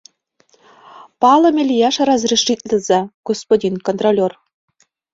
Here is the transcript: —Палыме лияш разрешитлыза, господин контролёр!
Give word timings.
—Палыме 1.21 1.63
лияш 1.69 1.95
разрешитлыза, 2.09 2.99
господин 3.27 3.73
контролёр! 3.85 4.33